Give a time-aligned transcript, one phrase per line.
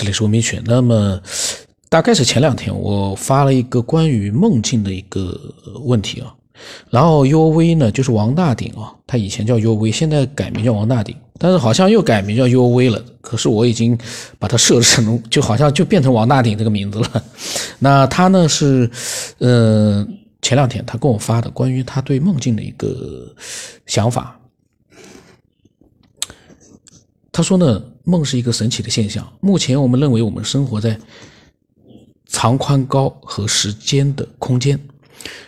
[0.00, 0.62] 这里是文明犬。
[0.64, 1.20] 那么，
[1.90, 5.38] 大概是前两天我发了一个关于梦境的一个
[5.84, 6.34] 问题啊，
[6.88, 13.04] 然后 U V 呢就是王大鼎啊，他以前叫 U V，现在改名叫王大鼎，但是好像又改名叫 U V 了。
[13.20, 13.98] 可是我已经
[14.38, 17.24] 把它设置成，就好像就变成王大鼎这个名字了。
[17.78, 18.90] 那他呢是，
[19.36, 20.08] 呃，
[20.40, 23.30] 前两天他跟我发的关于他对梦境的一个
[23.84, 24.34] 想法。
[27.30, 29.30] 他说呢，梦是一个神奇的现象。
[29.40, 30.98] 目前我们认为我们生活在
[32.26, 34.78] 长宽高和时间的空间，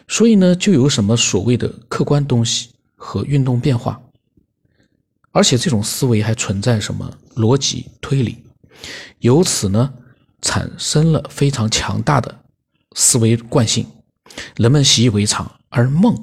[0.09, 4.01] 所以呢，就有什么所谓的客观东西和运动变化。
[5.30, 8.37] 而且这种思维还存在什么逻辑推理，
[9.20, 9.92] 由此呢，
[10.42, 12.45] 产生了非常强大的
[12.95, 13.87] 思维惯性，
[14.56, 15.50] 人们习以为常。
[15.70, 16.14] 而梦，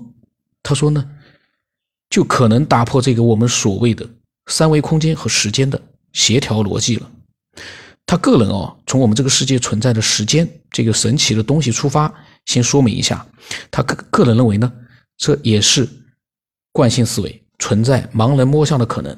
[0.62, 1.10] 他说呢，
[2.08, 4.08] 就可能打破这个我们所谓的。
[4.46, 5.80] 三维空间和时间的
[6.14, 7.10] 协调逻辑了。
[8.06, 12.12] 他个人哦，从我们这个世界存在的时间这个神奇的东西出发，
[12.46, 13.26] 先说明一下，
[13.70, 14.72] 他个个人认为呢，
[15.16, 15.88] 这也是
[16.72, 19.16] 惯性思维存在盲人摸象的可能。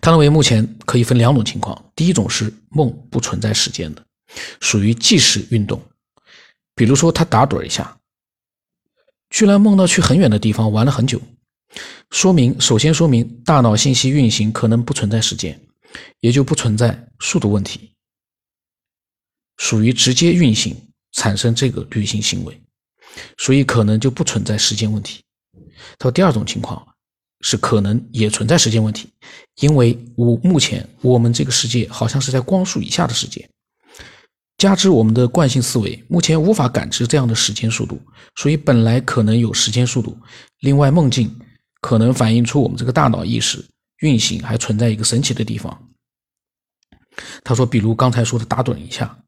[0.00, 4.02] 他认为目前可以分两种情况：第一种是梦不存在时间的，
[4.60, 5.82] 属于即时运动，
[6.74, 7.98] 比如说他打盹一下，
[9.28, 11.20] 居然梦到去很远的地方玩了很久。
[12.10, 15.60] 说明，首先说明大脑信息运行可能不存在时间，
[16.20, 17.92] 也就不存在速度问题，
[19.58, 20.74] 属于直接运行
[21.12, 22.60] 产生这个旅行行为，
[23.36, 25.22] 所以可能就不存在时间问题。
[25.98, 26.82] 他说第二种情况
[27.42, 29.10] 是可能也存在时间问题，
[29.60, 33.46] 因为我目前我们这个世界好像是在光速以下的世界，
[34.56, 38.00] 加之我们的惯性思维目前无法感知这样的时间速度，
[38.36, 40.18] 所以本来可能有时间速度。
[40.60, 41.30] 另外，梦境。
[41.80, 43.64] 可能反映出我们这个大脑意识
[44.00, 45.90] 运行还存在一个神奇的地方。
[47.42, 49.18] 他说，比如刚才说的打盹一下，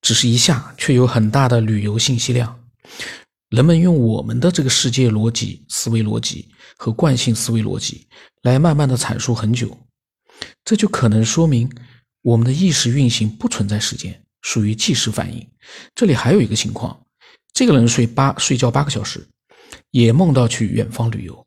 [0.00, 2.58] 只是一下，却有很大的旅游信息量。
[3.50, 8.08] 人们用我们的这个世界逻辑、思维逻辑和惯性思维逻辑
[8.42, 9.76] 来慢慢的阐述很久，
[10.64, 11.70] 这就可能说明
[12.22, 15.46] 我们的意识运行不存在时间，属于即时反应。
[15.94, 16.98] 这里还有一个情况，
[17.52, 19.28] 这个人睡八睡觉八个小时。
[19.92, 21.46] 也梦到去远方旅游，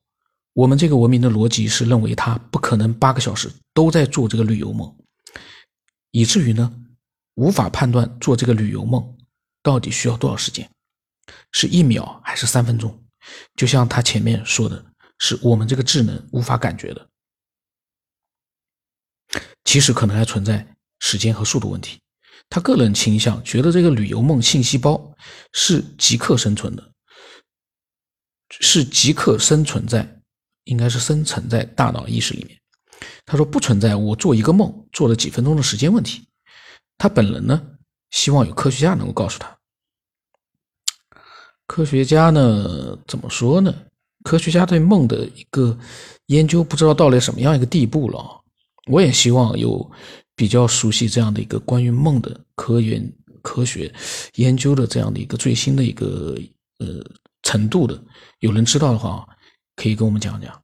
[0.54, 4.96] 我们这个文明的逻辑是认为他不可能八个小时都在做这个旅游梦，
[6.12, 6.74] 以至于呢
[7.34, 9.18] 无法判断做这个旅游梦
[9.62, 10.70] 到底需要多少时间，
[11.52, 13.04] 是一秒还是三分钟？
[13.56, 14.86] 就像他前面说的，
[15.18, 17.10] 是我们这个智能无法感觉的。
[19.64, 20.66] 其实可能还存在
[21.00, 22.00] 时间和速度问题。
[22.48, 25.12] 他个人倾向觉得这个旅游梦信息包
[25.52, 26.92] 是即刻生存的。
[28.50, 30.08] 是即刻生存在，
[30.66, 32.58] 应该是生存在大脑意识里面。
[33.26, 36.28] 他说不存在我做一个梦做了几分钟的时间问题。
[36.98, 37.62] 他本人呢，
[38.12, 39.58] 希望有科学家能够告诉他。
[41.68, 43.74] 科学家呢，怎么说呢？
[44.24, 45.78] 科学家对梦的一个
[46.28, 48.42] 研究不知道到了什么样一个地步了。
[48.88, 49.92] 我也希望有
[50.36, 53.94] 比较熟悉这样的一个关于梦的科研科学
[54.36, 56.38] 研究的这样的一个最新的一个
[56.78, 57.04] 呃。
[57.46, 58.04] 程度的，
[58.40, 59.26] 有人知道的话，
[59.78, 60.62] 可以跟我们讲讲。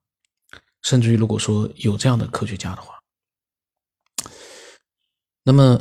[0.81, 2.99] 甚至于，如果说有这样的科学家的话，
[5.43, 5.79] 那么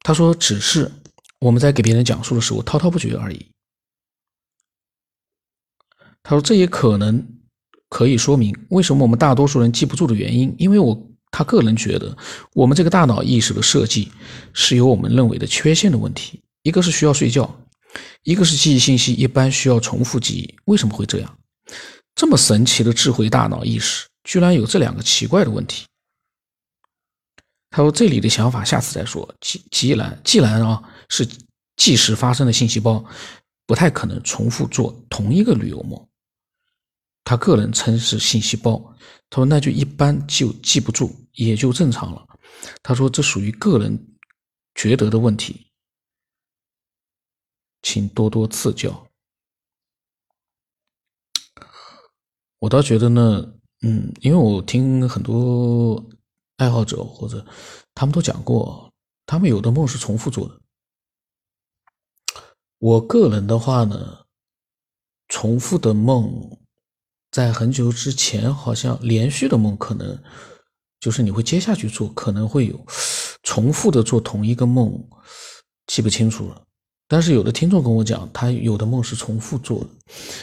[0.00, 0.90] 他说，只是
[1.38, 3.46] 我们在给别人讲述的时候滔滔不绝而已。
[6.24, 7.24] 他说，这也可能
[7.88, 12.16] 可以说明为什么我们大多数人记不住的原因，因为我他个人觉得，
[12.52, 14.10] 我们这个大脑意识的设计
[14.52, 17.48] 是有我们认为的缺陷的问题，一个是需要睡觉。
[18.22, 21.38] 一个是记忆信息一般需要重复记忆，为什么会这样？
[22.14, 25.84] 这么神奇的智慧大脑意识，居然有这两个奇怪的问题。
[27.70, 29.28] 他说：“这里的想法下次再说。
[29.40, 31.28] 既既然既然啊是
[31.76, 33.04] 即时发生的信息包，
[33.66, 36.08] 不太可能重复做同一个旅游梦。
[37.22, 38.82] 他个人称是信息包。
[39.28, 42.26] 他说那就一般就记不住，也就正常了。
[42.82, 44.16] 他说这属于个人
[44.74, 45.66] 觉得的问题。”
[47.86, 49.06] 请多多赐教。
[52.58, 56.04] 我倒觉得呢，嗯，因为我听很多
[56.56, 57.46] 爱好者或者
[57.94, 58.92] 他们都讲过，
[59.24, 60.60] 他们有的梦是重复做的。
[62.78, 64.26] 我个人的话呢，
[65.28, 66.58] 重复的梦，
[67.30, 70.20] 在很久之前好像连续的梦可能
[70.98, 72.84] 就是你会接下去做，可能会有
[73.44, 75.08] 重复的做同一个梦，
[75.86, 76.66] 记不清楚了。
[77.08, 79.90] 但是有的听众跟我讲，他有的梦是重复做的，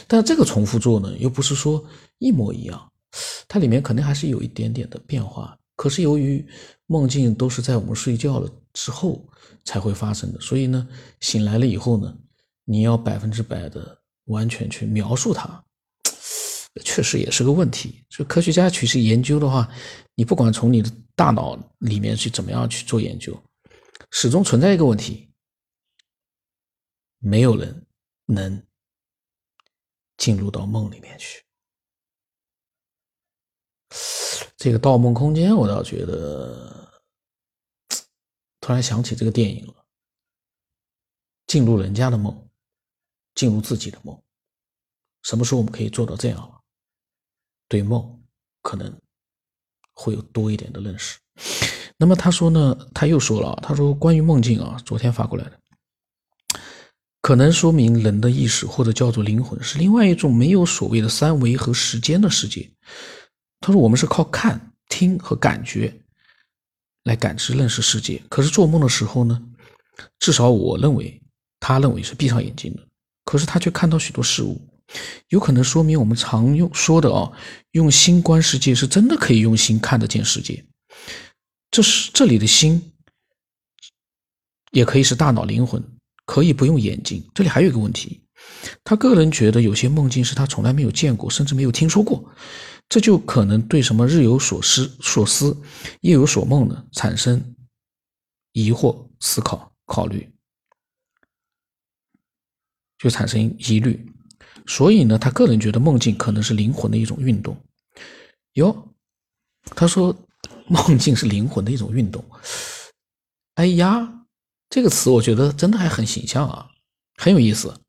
[0.07, 1.83] 但这个重复做呢，又不是说
[2.19, 2.91] 一模一样，
[3.47, 5.57] 它里面肯定还是有一点点的变化。
[5.75, 6.45] 可是由于
[6.85, 9.21] 梦境都是在我们睡觉了之后
[9.65, 10.87] 才会发生的，所以呢，
[11.19, 12.15] 醒来了以后呢，
[12.63, 15.61] 你要百分之百的完全去描述它，
[16.85, 18.01] 确实也是个问题。
[18.09, 19.67] 所以科学家其实研究的话，
[20.15, 23.37] 你不管从你的大脑里面去怎么样去做研究，
[24.11, 25.27] 始终存在一个问题：
[27.23, 27.87] 没有人
[28.25, 28.61] 能
[30.17, 31.41] 进入到梦里面去。
[34.57, 37.01] 这个《盗梦空间》，我倒觉得，
[38.59, 39.85] 突然想起这个电影了。
[41.47, 42.49] 进入人家的梦，
[43.35, 44.21] 进入自己的梦，
[45.21, 46.61] 什么时候我们可以做到这样了？
[47.69, 48.21] 对梦
[48.61, 49.01] 可能
[49.93, 51.19] 会有多一点的认识。
[51.95, 52.75] 那么他说呢？
[52.93, 55.59] 他又说了，他说关于梦境啊，昨天发过来的，
[57.23, 62.69] 可能说明人的意识或者叫做灵魂是另外一种没有所谓的三维和时间的世界。
[63.61, 66.01] 他说：“我们是靠看、听和感觉
[67.05, 68.21] 来感知、认识世界。
[68.29, 69.41] 可是做梦的时候呢，
[70.19, 71.21] 至少我认为，
[71.61, 72.85] 他认为是闭上眼睛的。
[73.23, 74.61] 可是他却看到许多事物，
[75.29, 77.31] 有可能说明我们常用说的哦，
[77.71, 80.61] 用心观世界是真的可以用心看得见世界。
[81.71, 82.91] 这是这里的心，
[84.71, 85.81] 也可以是大脑、灵魂，
[86.25, 87.23] 可以不用眼睛。
[87.33, 88.21] 这里还有一个问题，
[88.83, 92.23] 他个人觉得有些梦境是他从来没有见过，甚至没有听说过。”
[92.89, 95.57] 这就可能对什么日有所思、所思，
[96.01, 97.55] 夜有所梦呢产生
[98.51, 100.29] 疑惑、思考、考虑，
[102.99, 104.05] 就产生疑虑。
[104.67, 107.57] 所以呢，他个人觉得梦境可能是灵魂的一种运动。
[108.53, 108.93] 哟，
[109.75, 110.15] 他说
[110.67, 112.23] 梦境是灵魂的一种运动。
[113.55, 114.22] 哎呀，
[114.73, 116.67] 这个词我觉得真的还很形象啊，
[117.17, 117.79] 很有意思。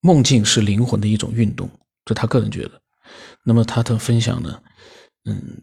[0.00, 1.70] 梦境是灵魂的一种运动，
[2.04, 2.82] 这他个人觉得。
[3.42, 4.62] 那么他的分享呢，
[5.24, 5.62] 嗯，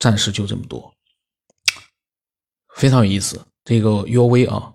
[0.00, 0.92] 暂时就这么多，
[2.74, 3.40] 非常有意思。
[3.62, 4.74] 这个 U V 啊，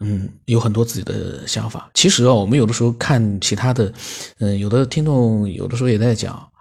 [0.00, 1.88] 嗯，有很多自己的想法。
[1.94, 3.94] 其实啊，我们有的时候看其他的，
[4.40, 6.52] 嗯，有的听众有的时候也在讲，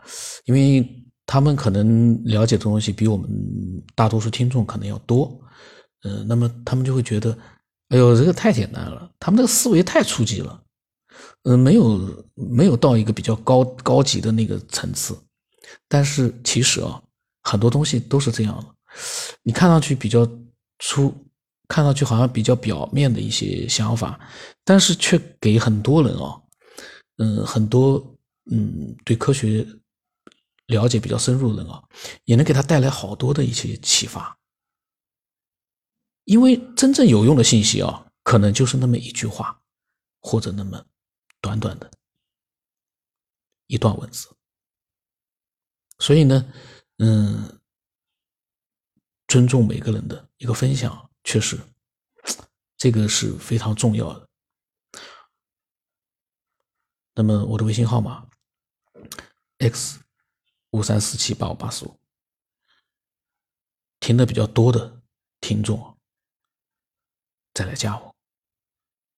[0.45, 0.87] 因为
[1.27, 3.29] 他们可能了解的东西比我们
[3.93, 5.39] 大多数听众可能要多，
[6.01, 7.37] 嗯，那么他们就会觉得。
[7.89, 10.61] 哎呦，这个太简单了，他们这个思维太初级了，
[11.43, 15.17] 嗯，没有没有到一个比较高高级的那个层次。
[15.87, 17.01] 但是其实啊，
[17.43, 18.65] 很多东西都是这样的，
[19.41, 20.29] 你看上去比较
[20.79, 21.15] 粗，
[21.69, 24.19] 看上去好像比较表面的一些想法，
[24.65, 26.35] 但是却给很多人啊，
[27.19, 28.05] 嗯，很多
[28.51, 29.65] 嗯对科学
[30.67, 31.83] 了解比较深入的人啊，
[32.23, 34.37] 也能给他带来好多的一些启发。
[36.25, 39.61] 因为真正有用的信息啊，可能就是那么一句话，
[40.19, 40.85] 或者那么
[41.39, 41.89] 短短的
[43.67, 44.29] 一段文字。
[45.99, 46.53] 所以呢，
[46.97, 47.59] 嗯，
[49.27, 51.57] 尊重每个人的一个分享，确实
[52.77, 54.27] 这个是非常重要的。
[57.15, 58.27] 那么我的微信号码
[59.59, 59.99] x
[60.71, 61.95] 五三四七八五八四五，
[63.99, 65.01] 听的比较多的
[65.41, 65.97] 听众。
[67.53, 68.15] 再来加我，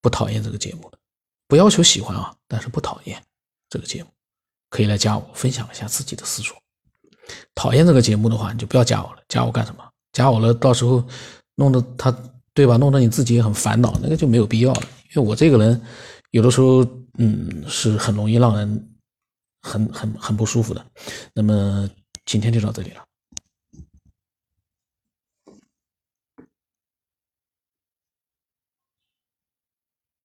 [0.02, 0.92] 不讨厌这个节目，
[1.48, 3.22] 不要求喜欢啊，但是不讨厌
[3.70, 4.10] 这个节目，
[4.70, 6.56] 可以来加我，分享一下自己的思索。
[7.54, 9.24] 讨厌这个节目的话，你就不要加我了。
[9.28, 9.84] 加我干什么？
[10.14, 11.06] 加我了，到时候
[11.56, 12.12] 弄得他，
[12.54, 12.78] 对吧？
[12.78, 14.82] 弄得你自己也很烦恼，那个就没有必要了。
[15.14, 15.80] 因为我这个人，
[16.32, 16.84] 有的时候，
[17.18, 18.89] 嗯，是很容易让人
[19.62, 20.86] 很很很不舒服的。
[21.34, 21.90] 那么
[22.26, 23.09] 今天就到这里了。